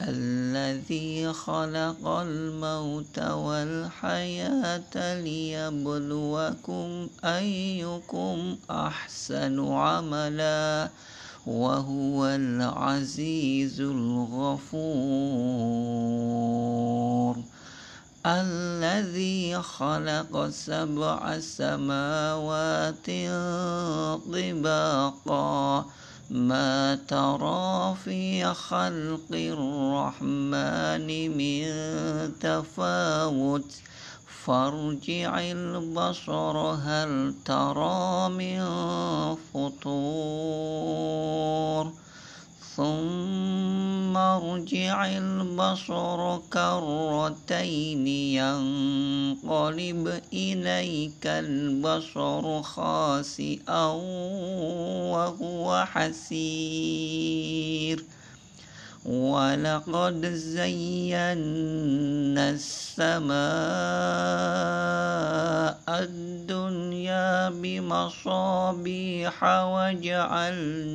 [0.00, 10.88] الذي خلق الموت والحياة ليبلوكم أيكم أحسن عملا
[11.46, 15.08] وهو العزيز الغفور.
[18.26, 23.06] الذي خلق سبع سماوات
[24.32, 25.86] طباقا
[26.30, 31.64] ما ترى في خلق الرحمن من
[32.40, 33.74] تفاوت.
[34.48, 38.60] فارجع البصر هل ترى من
[39.54, 40.48] فطور؟
[42.78, 53.84] ثم ارجع البصر كرتين ينقلب إليك البصر خاسئا
[55.12, 58.04] وهو حسير.
[59.08, 61.24] ولقد زينا
[62.50, 63.38] السماء
[65.88, 70.92] الدنيا بمصابيح وجعلناها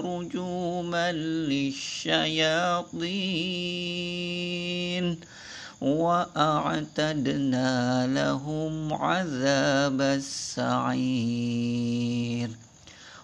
[0.00, 2.36] رجوما للشياطين
[5.80, 7.26] وأعتدنا
[8.06, 11.36] لهم عذاب السعير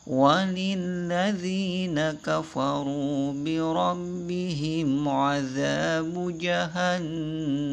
[0.07, 7.67] وللذين كفروا بربهم عذاب جهنم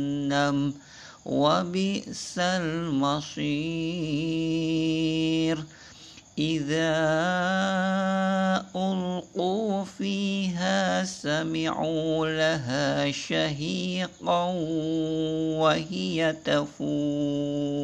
[1.26, 3.50] وبئس المصير
[6.40, 6.96] إذا
[8.76, 14.46] ألقوا فيها سمعوا لها شهيقا
[15.60, 17.80] وهي تفور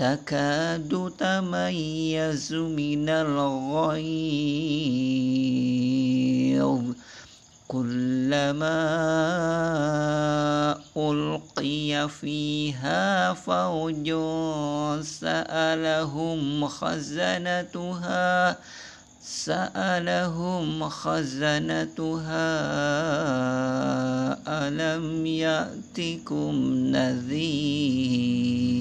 [0.00, 4.40] تكاد تميز من الغيظ.
[7.68, 8.80] كلما
[10.96, 14.12] ألقي فيها فوج
[15.04, 18.56] سألهم خزنتها
[19.22, 22.50] سألهم خزنتها
[24.48, 26.54] ألم يأتكم
[26.96, 28.79] نذير؟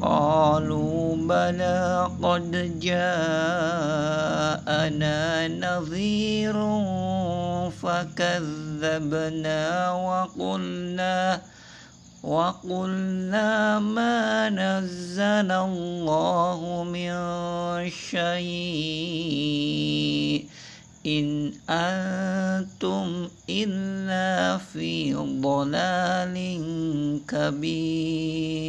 [0.00, 3.88] قالوا بلى قد جاءنا
[5.48, 6.54] نظير
[7.70, 11.40] فكذبنا وقلنا
[12.22, 17.10] وقلنا ما نزل الله من
[17.90, 19.28] شيء
[21.06, 26.36] إن أنتم إلا في ضلال
[27.28, 28.68] كبير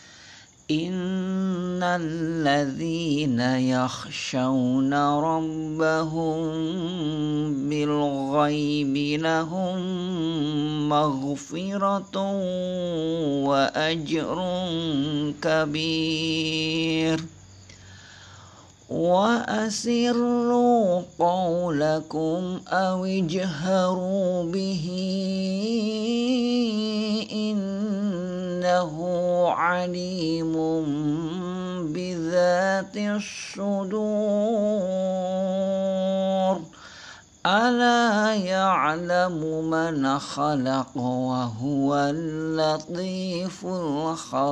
[0.71, 6.39] إن الذين يخشون ربهم
[7.69, 9.79] بالغيب لهم
[10.89, 12.17] مغفرة
[13.43, 14.37] وأجر
[15.41, 17.19] كبير.
[18.91, 20.41] وأسروا
[21.19, 24.87] قولكم أو اجهروا به
[28.61, 28.93] إنه
[29.49, 30.53] عليم
[31.93, 33.81] بذات الصدور.
[37.45, 44.51] ألا يعلم من خلق وهو اللطيف الخبير.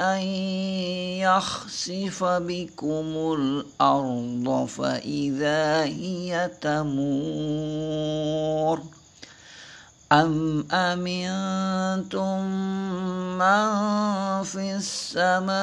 [0.00, 0.20] أن
[1.20, 8.16] يخسف بكم الأرض فإذا هي تمور؟
[10.12, 12.42] أم أمنتم
[13.38, 13.68] من
[14.42, 15.56] في السماء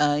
[0.00, 0.20] أن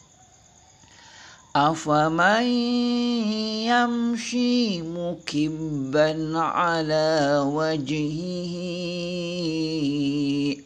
[1.55, 2.43] أفمن
[3.67, 8.21] يمشي مكبا على وجهه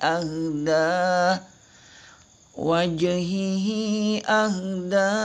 [0.01, 1.41] أهدى
[2.57, 3.67] وجهه
[4.29, 5.15] أهدى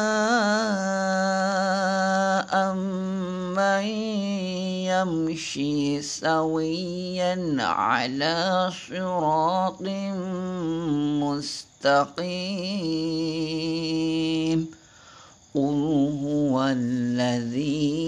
[2.57, 3.85] أمن
[4.89, 9.83] يمشي سويا على صراط
[11.21, 12.41] مستقيم.
[15.55, 18.01] قل هو الذي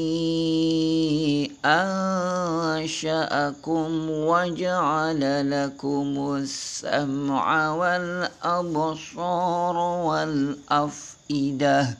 [1.64, 11.96] أنشأكم وجعل لكم السمع والأبصار والأفئدة.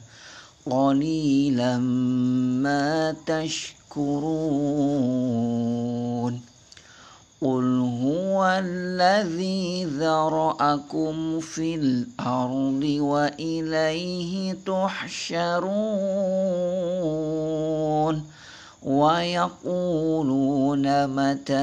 [0.65, 1.77] قليلا
[2.63, 3.73] ما تشكرون.
[7.43, 15.63] قل هو الذي ذرأكم في الأرض وإليه تحشرون
[18.83, 20.27] ويقولون
[21.07, 21.53] متى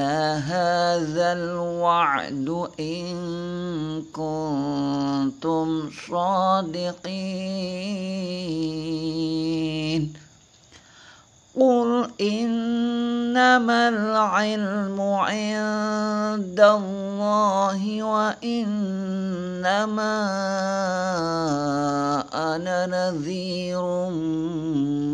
[0.45, 7.11] هذا الوعد إن كنتم صادقين
[11.59, 18.71] قل إنما العلم عند الله وإنما
[22.33, 23.83] أنا نذير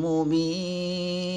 [0.05, 1.36] مبين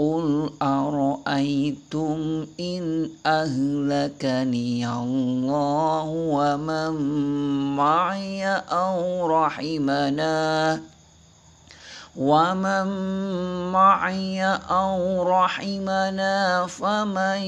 [0.00, 6.92] قل أرأيتم إن أهلكني الله ومن
[7.76, 10.80] معي أو رحمنا
[12.16, 12.86] ومن
[13.72, 17.42] معي أو رحمنا فمن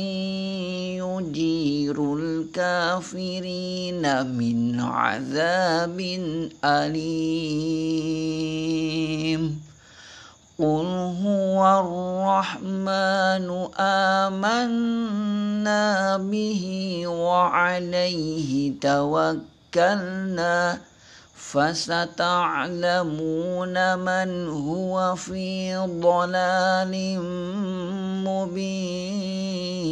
[1.00, 6.00] يجير الكافرين من عذاب
[6.64, 8.22] أليم
[10.62, 10.86] قل
[11.24, 11.80] هو
[12.42, 13.46] الرحمن
[13.78, 15.06] آمنا
[16.18, 16.62] به
[17.06, 20.58] وعليه توكلنا
[21.52, 22.78] فستعلمون
[23.98, 26.92] من هو في ضلال
[28.26, 29.91] مبين.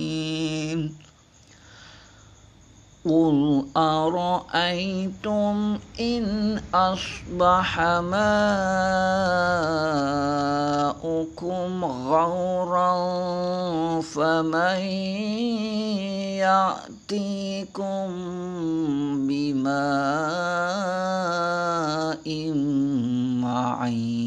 [3.05, 5.55] قل أرأيتم
[5.99, 8.25] إن أصبح ماؤكم
[11.85, 12.91] غورا
[14.01, 14.79] فمن
[16.45, 18.07] يأتيكم
[19.27, 19.71] بماء
[23.41, 24.21] معين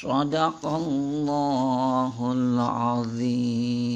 [0.00, 3.95] صدق الله العظيم